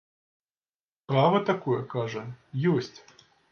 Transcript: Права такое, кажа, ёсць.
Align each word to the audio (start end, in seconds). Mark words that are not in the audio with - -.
Права 1.11 1.43
такое, 1.51 1.79
кажа, 1.93 2.25
ёсць. 2.75 2.93